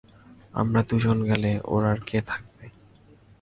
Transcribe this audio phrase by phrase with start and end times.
[0.53, 2.65] আমরা দুজনে গেলে ওঁর আর কে থাকবে?